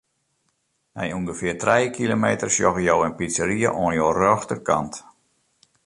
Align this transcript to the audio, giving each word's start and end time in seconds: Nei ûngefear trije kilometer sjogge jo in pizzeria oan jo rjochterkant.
Nei 0.95 1.09
ûngefear 1.17 1.57
trije 1.63 1.91
kilometer 1.97 2.49
sjogge 2.55 2.83
jo 2.89 2.97
in 3.07 3.15
pizzeria 3.19 3.69
oan 3.81 3.97
jo 3.99 4.07
rjochterkant. 4.17 4.93